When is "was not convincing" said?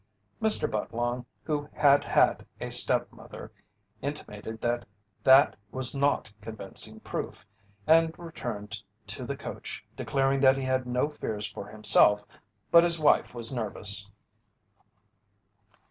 5.71-6.99